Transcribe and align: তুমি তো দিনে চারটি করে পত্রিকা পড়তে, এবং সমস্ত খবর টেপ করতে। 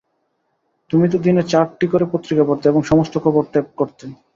তুমি 0.89 1.05
তো 1.11 1.17
দিনে 1.25 1.43
চারটি 1.51 1.85
করে 1.91 2.05
পত্রিকা 2.13 2.43
পড়তে, 2.45 2.65
এবং 2.67 2.81
সমস্ত 2.91 3.13
খবর 3.25 3.43
টেপ 3.53 3.67
করতে। 3.79 4.05